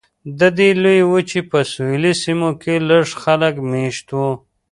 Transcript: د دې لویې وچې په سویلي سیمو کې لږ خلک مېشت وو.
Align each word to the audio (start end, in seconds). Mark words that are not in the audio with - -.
د 0.39 0.41
دې 0.57 0.69
لویې 0.83 1.05
وچې 1.13 1.41
په 1.51 1.59
سویلي 1.71 2.13
سیمو 2.23 2.49
کې 2.61 2.75
لږ 2.89 3.07
خلک 3.23 3.53
مېشت 3.71 4.07
وو. 4.17 4.31